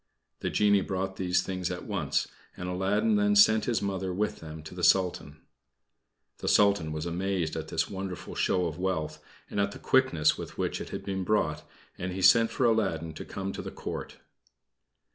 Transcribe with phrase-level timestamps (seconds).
[0.39, 4.63] The genie brought these things at once, and Aladdin then sent his Mother with them
[4.63, 5.37] to the Sultan.
[6.39, 10.57] The Sultan was amazed at this wonderful show of wealth and at the quickness with
[10.57, 11.69] which it had been brought,
[11.99, 14.17] and he sent for Aladdin to come to the Court.